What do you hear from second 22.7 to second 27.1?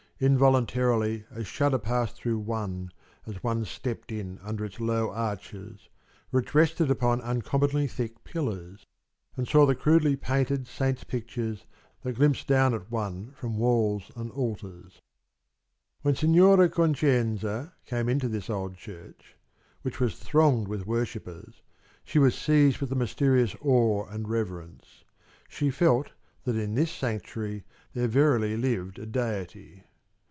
with a mysterious awe and reverence. She felt that in this